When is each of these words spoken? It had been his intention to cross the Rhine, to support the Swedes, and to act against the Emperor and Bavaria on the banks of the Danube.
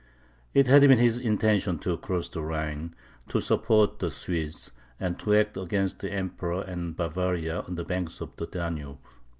It 0.55 0.65
had 0.65 0.81
been 0.81 0.97
his 0.97 1.19
intention 1.19 1.77
to 1.81 1.95
cross 1.95 2.27
the 2.27 2.41
Rhine, 2.43 2.95
to 3.29 3.39
support 3.39 3.99
the 3.99 4.09
Swedes, 4.09 4.71
and 4.99 5.19
to 5.19 5.35
act 5.35 5.57
against 5.57 5.99
the 5.99 6.11
Emperor 6.11 6.63
and 6.63 6.97
Bavaria 6.97 7.59
on 7.59 7.75
the 7.75 7.85
banks 7.85 8.19
of 8.19 8.35
the 8.37 8.47
Danube. 8.47 8.97